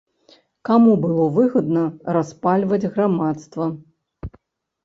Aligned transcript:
Каму 0.69 0.93
было 1.03 1.27
выгадна 1.35 1.83
распальваць 2.17 2.89
грамадства? 2.97 3.65